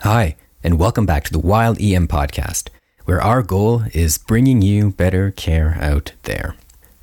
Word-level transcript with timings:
Hi, 0.00 0.36
and 0.62 0.78
welcome 0.78 1.06
back 1.06 1.24
to 1.24 1.32
the 1.32 1.38
Wild 1.38 1.80
EM 1.80 2.06
podcast, 2.06 2.68
where 3.06 3.20
our 3.20 3.42
goal 3.42 3.84
is 3.94 4.18
bringing 4.18 4.60
you 4.60 4.90
better 4.90 5.30
care 5.30 5.78
out 5.80 6.12
there. 6.24 6.54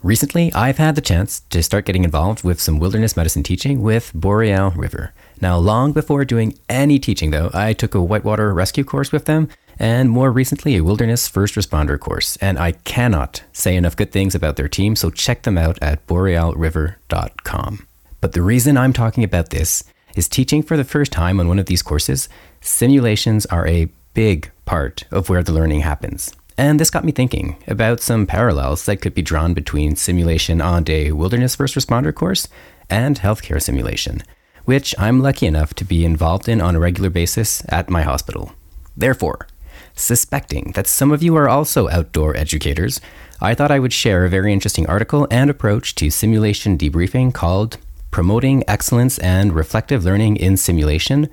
Recently, 0.04 0.54
I've 0.54 0.78
had 0.78 0.94
the 0.94 1.02
chance 1.02 1.40
to 1.50 1.64
start 1.64 1.86
getting 1.86 2.04
involved 2.04 2.44
with 2.44 2.62
some 2.62 2.78
wilderness 2.78 3.18
medicine 3.18 3.42
teaching 3.42 3.82
with 3.82 4.12
Boreal 4.14 4.72
River. 4.72 5.12
Now, 5.42 5.58
long 5.58 5.92
before 5.92 6.24
doing 6.24 6.58
any 6.70 7.00
teaching, 7.00 7.32
though, 7.32 7.50
I 7.52 7.74
took 7.74 7.96
a 7.96 8.02
whitewater 8.02 8.54
rescue 8.54 8.84
course 8.84 9.12
with 9.12 9.26
them, 9.26 9.50
and 9.80 10.12
more 10.12 10.32
recently, 10.32 10.78
a 10.78 10.84
wilderness 10.84 11.28
first 11.28 11.56
responder 11.56 12.00
course. 12.00 12.38
And 12.38 12.60
I 12.60 12.74
cannot 12.74 13.44
say 13.54 13.76
enough 13.76 13.96
good 13.96 14.12
things 14.12 14.36
about 14.36 14.56
their 14.56 14.70
team, 14.70 14.96
so 14.96 15.10
check 15.10 15.42
them 15.42 15.58
out 15.58 15.80
at 15.82 16.06
borealriver.com. 16.06 17.88
But 18.22 18.34
the 18.34 18.44
reason 18.44 18.78
I'm 18.78 18.94
talking 18.94 19.24
about 19.24 19.50
this 19.50 19.84
is 20.16 20.28
teaching 20.28 20.62
for 20.62 20.78
the 20.78 20.84
first 20.84 21.12
time 21.12 21.40
on 21.40 21.48
one 21.48 21.60
of 21.60 21.66
these 21.66 21.82
courses, 21.82 22.30
simulations 22.64 23.46
are 23.48 23.68
a 23.68 23.90
big 24.14 24.50
part 24.66 25.04
of 25.12 25.30
where 25.30 25.44
the 25.44 25.52
learning 25.52 25.82
happens. 25.82 26.34
And 26.58 26.80
this 26.80 26.90
got 26.90 27.04
me 27.04 27.12
thinking 27.12 27.58
about 27.68 28.00
some 28.00 28.26
parallels 28.26 28.86
that 28.86 29.02
could 29.02 29.14
be 29.14 29.22
drawn 29.22 29.54
between 29.54 29.96
simulation 29.96 30.62
on 30.62 30.86
a 30.88 31.12
wilderness 31.12 31.56
first 31.56 31.76
responder 31.76 32.14
course 32.14 32.48
and 32.90 33.20
healthcare 33.20 33.62
simulation, 33.62 34.22
which 34.66 34.96
I'm 34.98 35.22
lucky 35.22 35.48
enough 35.48 35.74
to 35.76 35.86
be 35.86 36.06
involved 36.06 36.48
in 36.48 36.62
on 36.62 36.76
a 36.76 36.80
regular 36.80 37.10
basis 37.10 37.64
at 37.70 37.90
my 37.90 38.04
hospital. 38.04 38.54
Therefore, 38.96 39.48
suspecting 39.96 40.72
that 40.76 40.88
some 40.88 41.12
of 41.12 41.24
you 41.24 41.36
are 41.36 41.50
also 41.50 41.90
outdoor 41.90 42.38
educators, 42.38 43.02
I 43.42 43.56
thought 43.56 43.72
I 43.72 43.80
would 43.80 43.94
share 43.94 44.24
a 44.24 44.30
very 44.30 44.54
interesting 44.54 44.88
article 44.88 45.28
and 45.30 45.50
approach 45.50 45.96
to 45.96 46.10
simulation 46.10 46.78
debriefing 46.78 47.34
called 47.34 47.78
Promoting 48.12 48.64
Excellence 48.68 49.18
and 49.20 49.54
Reflective 49.54 50.06
Learning 50.06 50.36
in 50.38 50.56
Simulation, 50.56 51.30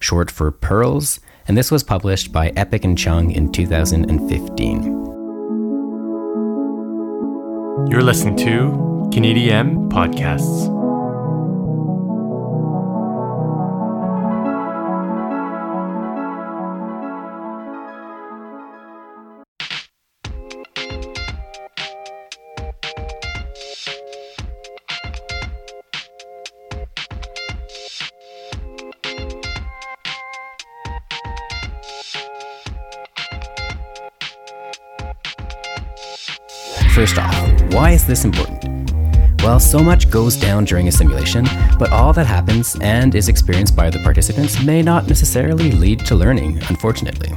short 0.00 0.30
for 0.30 0.50
PEARLS, 0.50 1.20
and 1.46 1.56
this 1.56 1.70
was 1.70 1.84
published 1.84 2.32
by 2.32 2.50
Eppich 2.52 2.84
and 2.84 2.98
Cheng 2.98 3.30
in 3.30 3.52
2015. 3.52 4.82
You're 7.90 8.02
listening 8.02 8.36
to 8.38 9.08
Canadian 9.12 9.88
Podcasts. 9.88 10.79
First 37.00 37.18
off, 37.18 37.62
why 37.72 37.92
is 37.92 38.06
this 38.06 38.26
important? 38.26 38.92
Well, 39.42 39.58
so 39.58 39.78
much 39.78 40.10
goes 40.10 40.36
down 40.36 40.66
during 40.66 40.86
a 40.86 40.92
simulation, 40.92 41.46
but 41.78 41.90
all 41.90 42.12
that 42.12 42.26
happens 42.26 42.76
and 42.82 43.14
is 43.14 43.30
experienced 43.30 43.74
by 43.74 43.88
the 43.88 44.00
participants 44.00 44.62
may 44.62 44.82
not 44.82 45.08
necessarily 45.08 45.72
lead 45.72 46.00
to 46.00 46.14
learning, 46.14 46.58
unfortunately. 46.68 47.32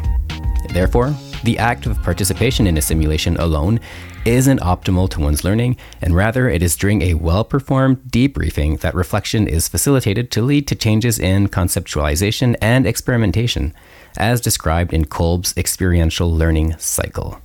Therefore, 0.72 1.16
the 1.45 1.58
act 1.58 1.86
of 1.86 2.03
participation 2.03 2.67
in 2.67 2.78
a 2.78 2.81
simulation 2.81 3.38
alone 3.38 3.80
isn't 4.25 4.59
optimal 4.59 5.09
to 5.11 5.22
one's 5.22 5.45
learning, 5.45 5.78
and 6.02 6.14
rather 6.14 6.50
it 6.50 6.61
is 6.61 6.75
during 6.75 7.02
a 7.02 7.14
well 7.14 7.45
performed 7.45 8.02
debriefing 8.09 8.81
that 8.81 8.94
reflection 8.94 9.47
is 9.47 9.69
facilitated 9.69 10.30
to 10.31 10.41
lead 10.41 10.67
to 10.67 10.75
changes 10.75 11.17
in 11.17 11.47
conceptualization 11.47 12.58
and 12.61 12.86
experimentation, 12.86 13.73
as 14.17 14.41
described 14.41 14.94
in 14.94 15.06
Kolb's 15.06 15.56
experiential 15.56 16.30
learning 16.30 16.78
cycle. 16.80 17.39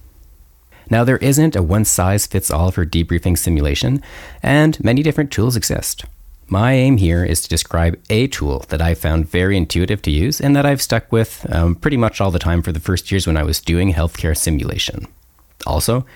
Now, 0.91 1.05
there 1.05 1.19
isn't 1.19 1.57
a 1.57 1.63
one 1.63 1.85
size 1.85 2.27
fits 2.27 2.51
all 2.51 2.71
for 2.71 2.87
debriefing 2.87 3.37
simulation, 3.37 4.03
and 4.43 4.83
many 4.83 5.03
different 5.03 5.31
tools 5.31 5.57
exist. 5.57 6.05
My 6.51 6.73
aim 6.73 6.97
here 6.97 7.25
is 7.25 7.43
to 7.43 7.49
describe 7.49 8.01
a 8.09 8.27
tool 8.27 8.65
that 8.69 8.81
I 8.81 8.95
found 8.95 9.29
very 9.29 9.55
intuitive 9.55 10.01
to 10.03 10.11
use 10.11 10.41
and 10.41 10.57
that 10.57 10.65
I've 10.65 10.81
stuck 10.81 11.13
with 11.13 11.47
um, 11.53 11.75
pretty 11.75 11.99
much 11.99 12.23
all 12.23 12.31
the 12.31 12.39
time 12.39 12.63
for 12.63 12.73
the 12.73 12.81
first 12.81 13.11
years 13.11 13.27
when 13.27 13.37
I 13.37 13.43
was 13.43 13.61
doing 13.61 13.93
healthcare 13.93 14.35
simulation. 14.35 15.07
Also, 15.67 16.07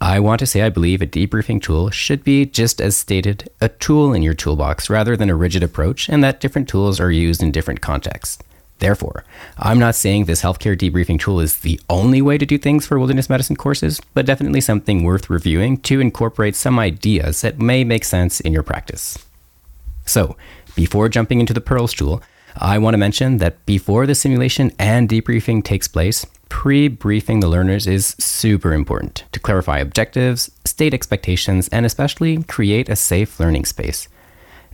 I 0.00 0.18
want 0.18 0.40
to 0.40 0.46
say 0.46 0.62
I 0.62 0.68
believe 0.68 1.00
a 1.00 1.06
debriefing 1.06 1.62
tool 1.62 1.90
should 1.90 2.24
be, 2.24 2.44
just 2.44 2.80
as 2.80 2.96
stated, 2.96 3.50
a 3.60 3.68
tool 3.68 4.12
in 4.12 4.22
your 4.22 4.34
toolbox 4.34 4.90
rather 4.90 5.16
than 5.16 5.30
a 5.30 5.36
rigid 5.36 5.62
approach, 5.62 6.08
and 6.08 6.24
that 6.24 6.40
different 6.40 6.68
tools 6.68 6.98
are 6.98 7.12
used 7.12 7.42
in 7.42 7.52
different 7.52 7.80
contexts. 7.80 8.38
Therefore, 8.78 9.24
I'm 9.58 9.78
not 9.78 9.94
saying 9.94 10.24
this 10.24 10.42
healthcare 10.42 10.76
debriefing 10.76 11.18
tool 11.18 11.40
is 11.40 11.58
the 11.58 11.80
only 11.90 12.22
way 12.22 12.38
to 12.38 12.46
do 12.46 12.58
things 12.58 12.86
for 12.86 12.98
wilderness 12.98 13.28
medicine 13.28 13.56
courses, 13.56 14.00
but 14.14 14.26
definitely 14.26 14.60
something 14.60 15.02
worth 15.02 15.28
reviewing 15.28 15.78
to 15.78 16.00
incorporate 16.00 16.54
some 16.54 16.78
ideas 16.78 17.40
that 17.40 17.58
may 17.58 17.82
make 17.82 18.04
sense 18.04 18.40
in 18.40 18.52
your 18.52 18.62
practice. 18.62 19.18
So, 20.06 20.36
before 20.76 21.08
jumping 21.08 21.40
into 21.40 21.52
the 21.52 21.60
Pearls 21.60 21.92
tool, 21.92 22.22
I 22.56 22.78
want 22.78 22.94
to 22.94 22.98
mention 22.98 23.38
that 23.38 23.64
before 23.66 24.06
the 24.06 24.14
simulation 24.14 24.72
and 24.78 25.08
debriefing 25.08 25.64
takes 25.64 25.88
place, 25.88 26.24
pre 26.48 26.88
briefing 26.88 27.40
the 27.40 27.48
learners 27.48 27.86
is 27.86 28.16
super 28.18 28.72
important 28.72 29.24
to 29.32 29.40
clarify 29.40 29.78
objectives, 29.78 30.50
state 30.64 30.94
expectations, 30.94 31.68
and 31.68 31.84
especially 31.84 32.42
create 32.44 32.88
a 32.88 32.96
safe 32.96 33.38
learning 33.40 33.64
space. 33.64 34.08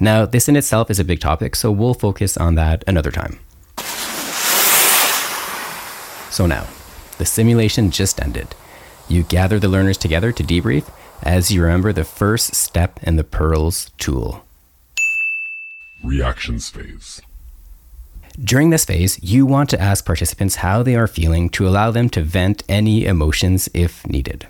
Now, 0.00 0.26
this 0.26 0.48
in 0.48 0.56
itself 0.56 0.90
is 0.90 0.98
a 0.98 1.04
big 1.04 1.20
topic, 1.20 1.56
so 1.56 1.70
we'll 1.70 1.94
focus 1.94 2.36
on 2.36 2.54
that 2.56 2.84
another 2.86 3.10
time. 3.10 3.38
So 6.34 6.46
now, 6.46 6.66
the 7.18 7.24
simulation 7.24 7.92
just 7.92 8.20
ended. 8.20 8.56
You 9.06 9.22
gather 9.22 9.60
the 9.60 9.68
learners 9.68 9.96
together 9.96 10.32
to 10.32 10.42
debrief 10.42 10.90
as 11.22 11.52
you 11.52 11.62
remember 11.62 11.92
the 11.92 12.02
first 12.02 12.56
step 12.56 12.98
in 13.04 13.14
the 13.14 13.22
Pearls 13.22 13.92
tool. 13.98 14.44
Reactions 16.02 16.70
phase. 16.70 17.22
During 18.42 18.70
this 18.70 18.84
phase, 18.84 19.22
you 19.22 19.46
want 19.46 19.70
to 19.70 19.80
ask 19.80 20.04
participants 20.04 20.56
how 20.56 20.82
they 20.82 20.96
are 20.96 21.06
feeling 21.06 21.50
to 21.50 21.68
allow 21.68 21.92
them 21.92 22.08
to 22.08 22.20
vent 22.20 22.64
any 22.68 23.06
emotions 23.06 23.68
if 23.72 24.04
needed. 24.04 24.48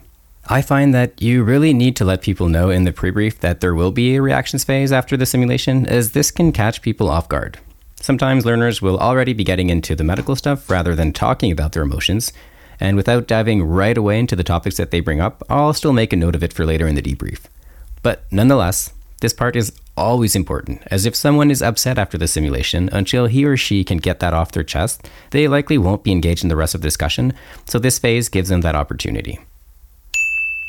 I 0.49 0.63
find 0.63 0.95
that 0.95 1.21
you 1.21 1.45
really 1.45 1.75
need 1.75 1.97
to 1.97 2.07
let 2.07 2.23
people 2.23 2.49
know 2.49 2.71
in 2.71 2.85
the 2.85 2.93
pre 2.93 3.11
brief 3.11 3.41
that 3.41 3.61
there 3.61 3.75
will 3.75 3.93
be 3.93 4.17
a 4.17 4.23
reactions 4.23 4.65
phase 4.65 4.91
after 4.91 5.19
the 5.19 5.27
simulation, 5.27 5.85
as 5.85 6.13
this 6.13 6.31
can 6.31 6.51
catch 6.51 6.81
people 6.81 7.11
off 7.11 7.29
guard. 7.29 7.59
Sometimes 8.05 8.45
learners 8.45 8.83
will 8.83 8.99
already 8.99 9.33
be 9.33 9.45
getting 9.45 9.71
into 9.71 9.97
the 9.97 10.05
medical 10.05 10.37
stuff 10.37 10.69
rather 10.69 10.95
than 10.95 11.11
talking 11.11 11.51
about 11.51 11.73
their 11.73 11.83
emotions, 11.83 12.35
and 12.79 12.99
without 12.99 13.27
diving 13.27 13.63
right 13.63 13.97
away 13.97 14.19
into 14.19 14.37
the 14.37 14.45
topics 14.45 14.77
that 14.77 14.91
they 14.91 15.01
bring 15.01 15.23
up, 15.23 15.43
I'll 15.49 15.73
still 15.73 15.95
make 15.95 16.13
a 16.13 16.17
note 16.17 16.35
of 16.35 16.43
it 16.43 16.53
for 16.53 16.67
later 16.67 16.87
in 16.87 16.97
the 16.97 17.01
debrief. 17.01 17.45
But 18.03 18.31
nonetheless, 18.31 18.93
this 19.23 19.33
part 19.33 19.57
is 19.57 19.73
always 19.97 20.37
important, 20.37 20.83
as 20.91 21.07
if 21.07 21.17
someone 21.17 21.51
is 21.51 21.63
upset 21.63 21.97
after 21.97 22.19
the 22.19 22.29
simulation, 22.29 22.91
until 22.93 23.25
he 23.25 23.47
or 23.47 23.57
she 23.57 23.85
can 23.85 23.97
get 23.97 24.21
that 24.21 24.35
off 24.35 24.53
their 24.53 24.63
chest, 24.63 25.09
they 25.31 25.49
likely 25.49 25.79
won't 25.79 26.05
be 26.05 26.13
engaged 26.13 26.43
in 26.43 26.51
the 26.51 26.57
rest 26.57 26.75
of 26.75 26.83
the 26.83 26.87
discussion, 26.87 27.33
so 27.65 27.79
this 27.79 27.99
phase 27.99 28.29
gives 28.29 28.51
them 28.51 28.61
that 28.61 28.75
opportunity. 28.75 29.41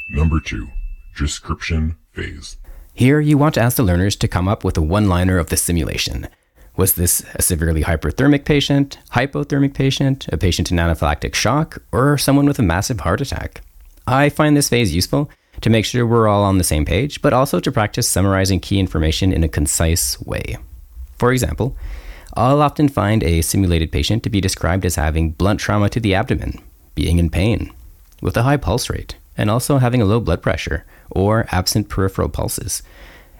Number 0.10 0.40
two, 0.40 0.70
description 1.18 1.98
phase. 2.14 2.56
Here, 2.94 3.20
you 3.20 3.38
want 3.38 3.56
to 3.56 3.62
ask 3.62 3.76
the 3.76 3.84
learners 3.84 4.16
to 4.16 4.30
come 4.30 4.48
up 4.48 4.64
with 4.64 4.78
a 4.78 4.82
one 4.82 5.10
liner 5.10 5.38
of 5.38 5.50
the 5.50 5.58
simulation. 5.58 6.30
Was 6.78 6.96
this 6.96 7.24
a 7.36 7.42
severely 7.42 7.84
hyperthermic 7.84 8.44
patient, 8.44 9.00
hypothermic 9.12 9.74
patient, 9.74 10.28
a 10.34 10.38
patient 10.38 10.72
in 10.72 10.78
anaphylactic 10.78 11.34
shock, 11.34 11.78
or 11.94 12.18
someone 12.18 12.46
with 12.46 12.60
a 12.60 12.64
massive 12.64 13.00
heart 13.00 13.22
attack? 13.22 13.62
I 14.06 14.28
find 14.28 14.58
this 14.58 14.68
phase 14.68 14.94
useful 14.94 15.30
to 15.62 15.70
make 15.70 15.86
sure 15.86 16.06
we're 16.06 16.28
all 16.28 16.44
on 16.44 16.58
the 16.58 16.66
same 16.66 16.84
page, 16.84 17.22
but 17.22 17.32
also 17.32 17.62
to 17.62 17.72
practice 17.72 18.10
summarizing 18.10 18.60
key 18.60 18.78
information 18.78 19.32
in 19.32 19.42
a 19.42 19.48
concise 19.48 20.20
way. 20.22 20.58
For 21.18 21.32
example, 21.32 21.78
I'll 22.34 22.62
often 22.62 22.90
find 22.90 23.24
a 23.24 23.42
simulated 23.42 23.90
patient 23.94 24.22
to 24.24 24.30
be 24.30 24.42
described 24.42 24.86
as 24.86 24.96
having 24.96 25.32
blunt 25.32 25.62
trauma 25.62 25.88
to 25.90 26.02
the 26.02 26.14
abdomen, 26.14 26.62
being 26.94 27.20
in 27.20 27.30
pain, 27.30 27.72
with 28.22 28.36
a 28.36 28.44
high 28.44 28.58
pulse 28.58 28.90
rate, 28.90 29.16
and 29.38 29.50
also 29.50 29.78
having 29.78 30.02
a 30.02 30.06
low 30.06 30.20
blood 30.20 30.42
pressure 30.42 30.86
or 31.10 31.46
absent 31.52 31.88
peripheral 31.88 32.28
pulses. 32.28 32.84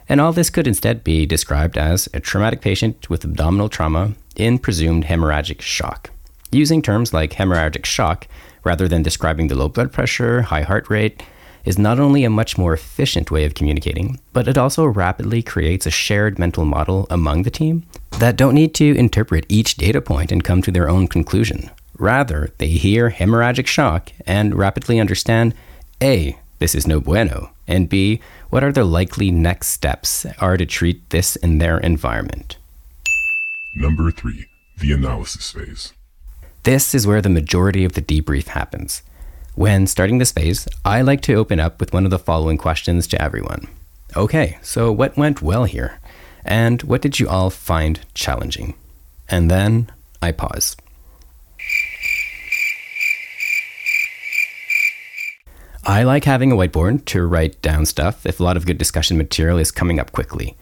And 0.08 0.20
all 0.20 0.32
this 0.32 0.50
could 0.50 0.66
instead 0.66 1.02
be 1.02 1.26
described 1.26 1.76
as 1.76 2.08
a 2.14 2.20
traumatic 2.20 2.60
patient 2.60 3.10
with 3.10 3.24
abdominal 3.24 3.68
trauma 3.68 4.14
in 4.36 4.58
presumed 4.58 5.06
hemorrhagic 5.06 5.60
shock. 5.60 6.10
Using 6.52 6.80
terms 6.80 7.12
like 7.12 7.32
hemorrhagic 7.32 7.84
shock 7.84 8.28
rather 8.62 8.88
than 8.88 9.02
describing 9.02 9.48
the 9.48 9.54
low 9.54 9.68
blood 9.68 9.92
pressure, 9.92 10.42
high 10.42 10.62
heart 10.62 10.88
rate, 10.90 11.22
is 11.64 11.78
not 11.78 11.98
only 11.98 12.24
a 12.24 12.30
much 12.30 12.56
more 12.56 12.72
efficient 12.72 13.30
way 13.30 13.44
of 13.44 13.54
communicating, 13.54 14.20
but 14.32 14.46
it 14.46 14.56
also 14.56 14.84
rapidly 14.84 15.42
creates 15.42 15.86
a 15.86 15.90
shared 15.90 16.38
mental 16.38 16.64
model 16.64 17.06
among 17.10 17.42
the 17.42 17.50
team 17.50 17.84
that 18.18 18.36
don't 18.36 18.54
need 18.54 18.74
to 18.74 18.96
interpret 18.96 19.44
each 19.48 19.76
data 19.76 20.00
point 20.00 20.30
and 20.30 20.44
come 20.44 20.62
to 20.62 20.70
their 20.70 20.88
own 20.88 21.08
conclusion. 21.08 21.70
Rather, 21.98 22.52
they 22.58 22.68
hear 22.68 23.10
hemorrhagic 23.10 23.66
shock 23.66 24.12
and 24.26 24.54
rapidly 24.54 25.00
understand 25.00 25.54
A, 26.02 26.38
this 26.58 26.74
is 26.74 26.86
no 26.86 27.00
bueno, 27.00 27.50
and 27.66 27.88
B, 27.88 28.20
what 28.50 28.62
are 28.62 28.72
the 28.72 28.84
likely 28.84 29.30
next 29.30 29.68
steps 29.68 30.26
are 30.38 30.56
to 30.56 30.66
treat 30.66 31.10
this 31.10 31.36
in 31.36 31.58
their 31.58 31.78
environment? 31.78 32.56
Number 33.74 34.10
three, 34.10 34.46
the 34.78 34.92
analysis 34.92 35.50
phase. 35.50 35.92
This 36.62 36.94
is 36.94 37.06
where 37.06 37.22
the 37.22 37.28
majority 37.28 37.84
of 37.84 37.92
the 37.92 38.02
debrief 38.02 38.48
happens. 38.48 39.02
When 39.54 39.86
starting 39.86 40.18
this 40.18 40.32
phase, 40.32 40.68
I 40.84 41.00
like 41.02 41.22
to 41.22 41.34
open 41.34 41.60
up 41.60 41.80
with 41.80 41.92
one 41.92 42.04
of 42.04 42.10
the 42.10 42.18
following 42.18 42.58
questions 42.58 43.06
to 43.08 43.22
everyone. 43.22 43.68
Okay, 44.16 44.58
so 44.62 44.92
what 44.92 45.16
went 45.16 45.42
well 45.42 45.64
here? 45.64 46.00
And 46.44 46.82
what 46.82 47.02
did 47.02 47.18
you 47.18 47.28
all 47.28 47.50
find 47.50 48.00
challenging? 48.14 48.74
And 49.28 49.50
then 49.50 49.90
I 50.22 50.32
pause. 50.32 50.76
I 55.88 56.02
like 56.02 56.24
having 56.24 56.50
a 56.50 56.56
whiteboard 56.56 57.04
to 57.06 57.24
write 57.24 57.62
down 57.62 57.86
stuff 57.86 58.26
if 58.26 58.40
a 58.40 58.42
lot 58.42 58.56
of 58.56 58.66
good 58.66 58.76
discussion 58.76 59.16
material 59.16 59.56
is 59.56 59.70
coming 59.70 60.00
up 60.00 60.10
quickly. 60.10 60.56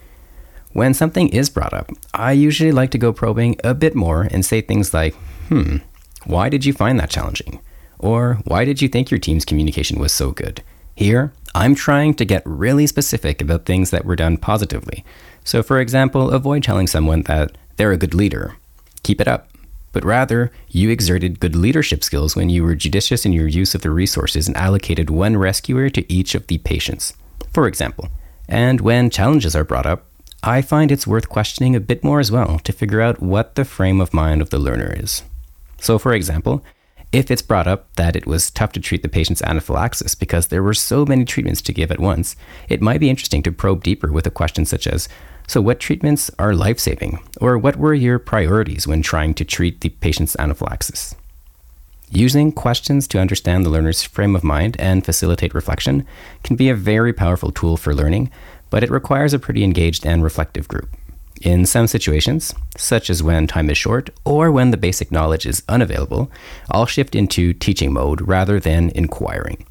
When 0.75 0.93
something 0.93 1.31
is 1.31 1.49
brought 1.49 1.73
up, 1.73 1.91
I 2.13 2.33
usually 2.33 2.73
like 2.73 2.91
to 2.91 2.99
go 2.99 3.11
probing 3.11 3.57
a 3.65 3.73
bit 3.73 3.95
more 3.95 4.29
and 4.31 4.45
say 4.45 4.61
things 4.61 4.93
like, 4.93 5.15
hmm, 5.49 5.79
why 6.27 6.51
did 6.51 6.67
you 6.67 6.75
find 6.75 7.01
that 7.01 7.09
challenging? 7.09 7.61
Or 7.99 8.41
why 8.45 8.67
did 8.67 8.83
you 8.83 8.89
think 8.89 9.11
your 9.11 9.19
team's 9.19 9.47
communication 9.47 9.99
was 9.99 10.13
so 10.13 10.33
good? 10.33 10.63
Here, 10.95 11.33
I'm 11.55 11.75
trying 11.75 12.13
to 12.15 12.27
get 12.27 12.43
really 12.45 12.87
specific 12.87 13.41
about 13.41 13.65
things 13.65 13.89
that 13.93 14.05
were 14.05 14.17
done 14.17 14.37
positively. 14.37 15.07
So, 15.43 15.63
for 15.63 15.81
example, 15.81 16.33
avoid 16.33 16.63
telling 16.63 16.87
someone 16.87 17.23
that 17.23 17.57
they're 17.77 17.93
a 17.93 17.97
good 17.97 18.13
leader. 18.13 18.57
Keep 19.03 19.23
it 19.23 19.29
up 19.29 19.49
but 19.95 20.05
rather, 20.05 20.51
you 20.69 20.91
exerted 20.91 21.41
good 21.41 21.57
leadership 21.57 22.05
skills 22.05 22.37
when 22.37 22.51
you 22.51 22.65
were 22.65 22.75
judicious 22.75 23.25
in 23.25 23.33
your 23.33 23.47
use 23.47 23.75
of 23.75 23.81
the 23.81 23.91
resources 23.91 24.49
and 24.49 24.57
allocated 24.57 25.09
one 25.09 25.37
rescuer 25.37 25.89
to 25.89 26.13
each 26.13 26.35
of 26.35 26.49
the 26.49 26.59
patients, 26.59 27.15
for 27.53 27.67
example. 27.67 28.09
And 28.49 28.83
when 28.83 29.09
challenges 29.09 29.57
are 29.57 29.65
brought 29.65 29.87
up, 29.87 30.05
I 30.43 30.61
find 30.61 30.93
it's 30.93 31.07
worth 31.07 31.31
questioning 31.31 31.75
a 31.75 31.81
bit 31.81 32.05
more 32.05 32.21
as 32.21 32.31
well 32.31 32.59
to 32.59 32.73
figure 32.73 33.01
out 33.01 33.23
what 33.23 33.55
the 33.55 33.65
frame 33.65 34.01
of 34.01 34.13
mind 34.13 34.43
of 34.43 34.51
the 34.51 34.59
learner 34.59 34.93
is. 34.95 35.23
So, 35.81 35.99
for 35.99 36.13
example, 36.13 36.65
if 37.15 37.31
it's 37.31 37.43
brought 37.43 37.69
up 37.69 37.95
that 37.95 38.17
it 38.17 38.27
was 38.27 38.51
tough 38.51 38.73
to 38.73 38.81
treat 38.81 39.03
the 39.03 39.09
patient's 39.09 39.43
anaphylaxis 39.43 40.17
because 40.17 40.49
there 40.49 40.65
were 40.65 40.75
so 40.75 41.07
many 41.07 41.25
treatments 41.25 41.63
to 41.63 41.73
give 41.73 41.93
at 41.93 42.01
once, 42.01 42.35
it 42.69 42.83
might 42.83 42.99
be 42.99 43.09
interesting 43.09 43.41
to 43.45 43.53
probe 43.53 43.85
deeper 43.85 44.11
with 44.11 44.27
a 44.27 44.33
question 44.33 44.65
such 44.65 44.89
as 44.89 45.09
so, 45.47 45.61
what 45.61 45.79
treatments 45.79 46.31
are 46.39 46.55
life 46.55 46.79
saving? 46.79 47.21
Or 47.39 47.59
what 47.59 47.77
were 47.77 47.93
your 47.93 48.19
priorities 48.19 48.87
when 48.87 49.03
trying 49.03 49.35
to 49.35 49.45
treat 49.45 49.83
the 49.83 49.91
patient's 49.91 50.35
anaphylaxis? 50.39 51.15
Using 52.11 52.51
questions 52.51 53.07
to 53.09 53.21
understand 53.21 53.65
the 53.65 53.71
learner's 53.71 54.03
frame 54.03 54.35
of 54.35 54.43
mind 54.43 54.77
and 54.79 55.05
facilitate 55.05 55.55
reflection 55.55 56.07
can 56.43 56.57
be 56.57 56.71
a 56.71 56.75
very 56.75 57.13
powerful 57.13 57.53
tool 57.53 57.77
for 57.77 57.95
learning, 57.95 58.31
but 58.71 58.83
it 58.83 58.91
requires 58.91 59.35
a 59.35 59.39
pretty 59.39 59.63
engaged 59.63 60.07
and 60.07 60.25
reflective 60.25 60.67
group. 60.67 60.89
In 61.45 61.67
some 61.67 61.87
situations, 61.87 62.55
such 62.75 63.11
as 63.11 63.23
when 63.23 63.47
time 63.47 63.69
is 63.69 63.77
short 63.77 64.09
or 64.25 64.51
when 64.51 64.71
the 64.71 64.79
basic 64.79 65.13
knowledge 65.13 65.45
is 65.45 65.63
unavailable, 65.69 66.33
I'll 66.71 66.87
shift 66.87 67.15
into 67.15 67.53
teaching 67.53 67.93
mode 67.93 68.27
rather 68.27 68.59
than 68.59 68.89
inquiring. 68.95 69.67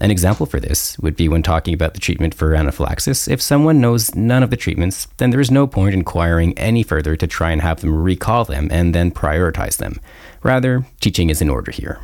An 0.00 0.10
example 0.10 0.46
for 0.46 0.58
this 0.58 0.98
would 0.98 1.14
be 1.14 1.28
when 1.28 1.44
talking 1.44 1.74
about 1.74 1.94
the 1.94 2.00
treatment 2.00 2.34
for 2.34 2.56
anaphylaxis. 2.56 3.28
If 3.28 3.40
someone 3.40 3.80
knows 3.80 4.16
none 4.16 4.42
of 4.42 4.50
the 4.50 4.56
treatments, 4.56 5.06
then 5.18 5.30
there 5.30 5.38
is 5.38 5.48
no 5.48 5.68
point 5.68 5.94
inquiring 5.94 6.58
any 6.58 6.82
further 6.82 7.14
to 7.14 7.26
try 7.28 7.52
and 7.52 7.62
have 7.62 7.82
them 7.82 7.94
recall 7.94 8.44
them 8.44 8.66
and 8.72 8.92
then 8.92 9.12
prioritize 9.12 9.76
them. 9.76 10.00
Rather, 10.42 10.84
teaching 10.98 11.30
is 11.30 11.40
in 11.40 11.48
order 11.48 11.70
here. 11.70 12.00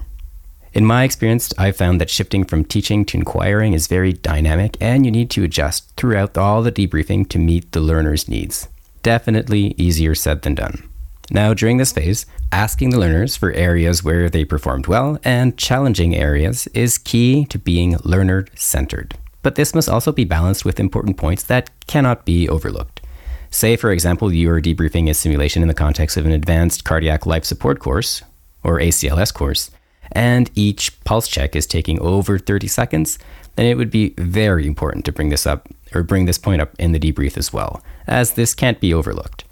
In 0.72 0.84
my 0.84 1.02
experience, 1.02 1.52
I've 1.58 1.76
found 1.76 2.00
that 2.00 2.10
shifting 2.10 2.44
from 2.44 2.64
teaching 2.64 3.04
to 3.06 3.18
inquiring 3.18 3.72
is 3.72 3.88
very 3.88 4.12
dynamic 4.12 4.76
and 4.80 5.04
you 5.04 5.10
need 5.10 5.30
to 5.30 5.42
adjust 5.42 5.90
throughout 5.96 6.38
all 6.38 6.62
the 6.62 6.70
debriefing 6.70 7.28
to 7.30 7.40
meet 7.40 7.72
the 7.72 7.80
learner's 7.80 8.28
needs. 8.28 8.68
Definitely 9.06 9.72
easier 9.78 10.16
said 10.16 10.42
than 10.42 10.56
done. 10.56 10.82
Now, 11.30 11.54
during 11.54 11.76
this 11.76 11.92
phase, 11.92 12.26
asking 12.50 12.90
the 12.90 12.98
learners 12.98 13.36
for 13.36 13.52
areas 13.52 14.02
where 14.02 14.28
they 14.28 14.44
performed 14.44 14.88
well 14.88 15.20
and 15.22 15.56
challenging 15.56 16.16
areas 16.16 16.66
is 16.74 16.98
key 16.98 17.44
to 17.50 17.58
being 17.60 17.98
learner 18.02 18.46
centered. 18.56 19.16
But 19.44 19.54
this 19.54 19.76
must 19.76 19.88
also 19.88 20.10
be 20.10 20.24
balanced 20.24 20.64
with 20.64 20.80
important 20.80 21.18
points 21.18 21.44
that 21.44 21.70
cannot 21.86 22.24
be 22.24 22.48
overlooked. 22.48 23.00
Say, 23.48 23.76
for 23.76 23.92
example, 23.92 24.32
you 24.32 24.50
are 24.50 24.60
debriefing 24.60 25.08
a 25.08 25.14
simulation 25.14 25.62
in 25.62 25.68
the 25.68 25.72
context 25.72 26.16
of 26.16 26.26
an 26.26 26.32
advanced 26.32 26.82
cardiac 26.82 27.26
life 27.26 27.44
support 27.44 27.78
course, 27.78 28.24
or 28.64 28.80
ACLS 28.80 29.32
course, 29.32 29.70
and 30.12 30.50
each 30.54 30.98
pulse 31.04 31.28
check 31.28 31.56
is 31.56 31.66
taking 31.66 32.00
over 32.00 32.38
30 32.38 32.66
seconds, 32.68 33.18
then 33.56 33.66
it 33.66 33.76
would 33.76 33.90
be 33.90 34.14
very 34.18 34.66
important 34.66 35.04
to 35.04 35.12
bring 35.12 35.30
this 35.30 35.46
up 35.46 35.68
or 35.94 36.02
bring 36.02 36.26
this 36.26 36.38
point 36.38 36.60
up 36.60 36.74
in 36.78 36.92
the 36.92 37.00
debrief 37.00 37.36
as 37.36 37.52
well, 37.52 37.82
as 38.06 38.32
this 38.32 38.54
can't 38.54 38.80
be 38.80 38.92
overlooked. 38.92 39.44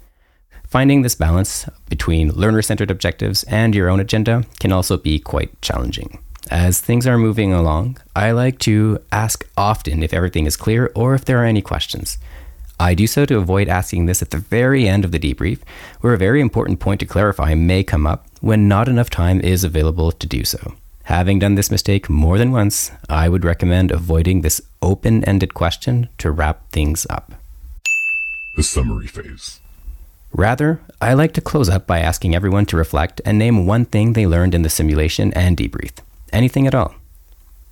Finding 0.67 1.01
this 1.01 1.15
balance 1.15 1.69
between 1.89 2.31
learner 2.31 2.61
centered 2.61 2.91
objectives 2.91 3.43
and 3.43 3.73
your 3.73 3.89
own 3.89 3.99
agenda 3.99 4.43
can 4.59 4.71
also 4.71 4.97
be 4.97 5.19
quite 5.19 5.61
challenging. 5.61 6.19
As 6.51 6.79
things 6.79 7.07
are 7.07 7.17
moving 7.17 7.53
along, 7.53 7.97
I 8.15 8.31
like 8.31 8.59
to 8.59 8.99
ask 9.11 9.47
often 9.57 10.03
if 10.03 10.13
everything 10.13 10.45
is 10.45 10.57
clear 10.57 10.91
or 10.93 11.15
if 11.15 11.25
there 11.25 11.41
are 11.41 11.45
any 11.45 11.61
questions. 11.61 12.17
I 12.79 12.93
do 12.93 13.07
so 13.07 13.25
to 13.25 13.37
avoid 13.37 13.69
asking 13.69 14.05
this 14.05 14.21
at 14.21 14.31
the 14.31 14.37
very 14.37 14.87
end 14.87 15.05
of 15.05 15.11
the 15.11 15.19
debrief, 15.19 15.59
where 16.01 16.13
a 16.13 16.17
very 16.17 16.41
important 16.41 16.79
point 16.79 16.99
to 16.99 17.05
clarify 17.05 17.55
may 17.55 17.83
come 17.83 18.05
up 18.05 18.27
when 18.45 18.67
not 18.67 18.87
enough 18.87 19.09
time 19.09 19.41
is 19.41 19.63
available 19.63 20.11
to 20.11 20.27
do 20.27 20.45
so. 20.45 20.75
Having 21.05 21.39
done 21.39 21.55
this 21.55 21.71
mistake 21.71 22.11
more 22.11 22.37
than 22.37 22.51
once, 22.51 22.91
I 23.09 23.27
would 23.27 23.43
recommend 23.43 23.89
avoiding 23.89 24.41
this 24.41 24.61
open 24.83 25.23
ended 25.23 25.55
question 25.55 26.09
to 26.19 26.29
wrap 26.29 26.69
things 26.69 27.07
up. 27.09 27.33
The 28.55 28.61
summary 28.61 29.07
phase. 29.07 29.61
Rather, 30.31 30.79
I 31.01 31.15
like 31.15 31.33
to 31.33 31.41
close 31.41 31.69
up 31.69 31.87
by 31.87 32.01
asking 32.01 32.35
everyone 32.35 32.67
to 32.67 32.77
reflect 32.77 33.19
and 33.25 33.39
name 33.39 33.65
one 33.65 33.83
thing 33.83 34.13
they 34.13 34.27
learned 34.27 34.53
in 34.53 34.61
the 34.61 34.69
simulation 34.69 35.33
and 35.33 35.57
debrief. 35.57 35.93
Anything 36.31 36.67
at 36.67 36.75
all. 36.75 36.93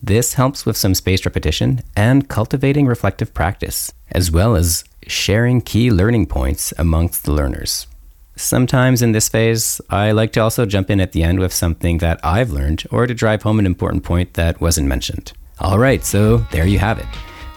This 0.02 0.34
helps 0.34 0.66
with 0.66 0.76
some 0.76 0.96
spaced 0.96 1.28
repetition 1.28 1.84
and 1.96 2.28
cultivating 2.28 2.88
reflective 2.88 3.32
practice, 3.36 3.94
as 4.12 4.32
well 4.32 4.56
as 4.56 4.84
sharing 5.06 5.62
key 5.62 5.92
learning 5.92 6.26
points 6.26 6.74
amongst 6.80 7.26
the 7.26 7.32
learners. 7.32 7.86
Sometimes 8.36 9.02
in 9.02 9.12
this 9.12 9.30
phase, 9.30 9.80
I 9.90 10.12
like 10.12 10.34
to 10.34 10.40
also 10.40 10.66
jump 10.66 10.90
in 10.90 11.00
at 11.00 11.12
the 11.12 11.24
end 11.24 11.40
with 11.40 11.54
something 11.54 12.00
that 12.00 12.20
I've 12.24 12.50
learned 12.50 12.84
or 12.92 13.06
to 13.08 13.14
drive 13.14 13.44
home 13.44 13.60
an 13.60 13.66
important 13.66 14.04
point 14.04 14.34
that 14.34 14.60
wasn't 14.60 14.88
mentioned. 14.88 15.34
All 15.60 15.80
right, 15.80 16.04
so 16.04 16.38
there 16.52 16.66
you 16.66 16.80
have 16.80 17.00
it 17.00 17.08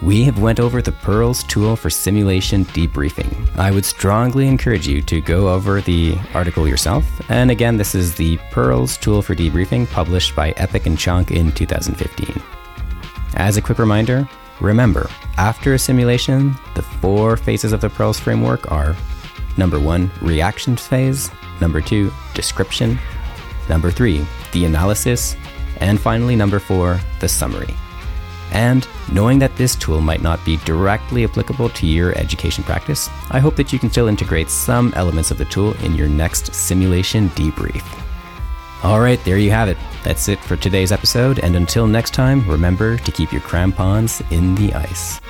we 0.03 0.25
have 0.25 0.41
went 0.41 0.61
over 0.61 0.83
the 0.83 0.93
Pearls 0.93 1.43
tool 1.45 1.75
for 1.75 1.89
simulation 1.89 2.65
debriefing. 2.67 3.49
I 3.57 3.71
would 3.71 3.85
strongly 3.85 4.47
encourage 4.47 4.87
you 4.87 5.01
to 5.03 5.21
go 5.23 5.49
over 5.49 5.81
the 5.81 6.17
article 6.35 6.69
yourself. 6.69 7.05
And 7.31 7.51
again, 7.51 7.77
this 7.77 7.95
is 7.95 8.15
the 8.15 8.37
Pearls 8.51 8.99
tool 8.99 9.23
for 9.23 9.35
debriefing 9.35 9.89
published 9.91 10.37
by 10.37 10.53
Eppich 10.55 10.87
and 10.87 10.99
Cheng 10.99 11.29
in 11.31 11.51
2015. 11.53 12.43
As 13.35 13.57
a 13.57 13.63
quick 13.63 13.79
reminder, 13.79 14.29
remember, 14.61 15.09
after 15.39 15.75
a 15.75 15.79
simulation, 15.79 16.55
the 16.75 16.83
four 16.83 17.37
phases 17.37 17.73
of 17.73 17.81
the 17.81 17.91
Pearls 17.91 18.21
framework 18.21 18.71
are 18.71 18.95
number 19.57 19.79
1, 19.81 20.11
reaction 20.23 20.77
phase, 20.77 21.31
number 21.61 21.81
2, 21.81 22.13
description, 22.35 22.99
number 23.69 23.91
3, 23.91 24.25
the 24.53 24.65
analysis, 24.65 25.37
and 25.81 26.01
finally 26.01 26.37
number 26.37 26.59
4, 26.59 27.01
the 27.21 27.29
summary. 27.29 27.75
And 28.53 28.87
knowing 29.13 29.39
that 29.41 29.57
this 29.57 29.75
tool 29.75 30.01
might 30.01 30.23
not 30.23 30.45
be 30.45 30.57
directly 30.59 31.25
applicable 31.25 31.69
to 31.71 31.87
your 31.87 32.17
education 32.17 32.65
practice, 32.65 33.09
I 33.31 33.41
hope 33.41 33.57
that 33.57 33.73
you 33.73 33.79
can 33.79 33.91
still 33.91 34.09
integrate 34.09 34.51
some 34.51 34.93
elements 34.95 35.31
of 35.31 35.39
the 35.39 35.45
tool 35.47 35.75
in 35.85 35.95
your 35.95 36.09
next 36.09 36.55
simulation 36.55 37.29
debrief. 37.31 37.85
All 38.85 39.01
right, 39.01 39.23
there 39.25 39.39
you 39.39 39.51
have 39.51 39.69
it. 39.69 39.79
That's 40.05 40.29
it 40.29 40.39
for 40.39 40.57
today's 40.57 40.93
episode, 40.93 41.41
and 41.41 41.57
until 41.57 41.87
next 41.87 42.15
time, 42.15 42.49
remember 42.49 42.99
to 42.99 43.13
keep 43.13 43.33
your 43.33 43.41
crampons 43.41 44.23
in 44.31 44.55
the 44.55 44.73
ice. 44.75 45.21